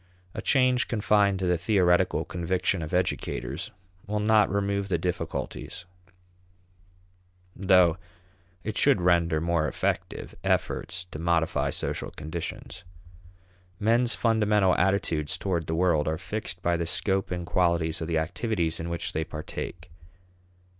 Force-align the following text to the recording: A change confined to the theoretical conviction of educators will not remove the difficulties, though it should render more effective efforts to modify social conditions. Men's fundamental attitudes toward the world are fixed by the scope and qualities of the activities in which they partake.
A 0.33 0.41
change 0.41 0.87
confined 0.87 1.37
to 1.37 1.45
the 1.45 1.59
theoretical 1.59 2.25
conviction 2.25 2.81
of 2.81 2.91
educators 2.91 3.69
will 4.07 4.19
not 4.19 4.49
remove 4.51 4.89
the 4.89 4.97
difficulties, 4.97 5.85
though 7.55 7.97
it 8.63 8.75
should 8.75 8.99
render 8.99 9.39
more 9.39 9.67
effective 9.67 10.33
efforts 10.43 11.05
to 11.11 11.19
modify 11.19 11.69
social 11.69 12.09
conditions. 12.09 12.83
Men's 13.79 14.15
fundamental 14.15 14.73
attitudes 14.75 15.37
toward 15.37 15.67
the 15.67 15.75
world 15.75 16.07
are 16.07 16.17
fixed 16.17 16.63
by 16.63 16.77
the 16.77 16.87
scope 16.87 17.29
and 17.29 17.45
qualities 17.45 18.01
of 18.01 18.07
the 18.07 18.17
activities 18.17 18.79
in 18.79 18.89
which 18.89 19.13
they 19.13 19.23
partake. 19.23 19.91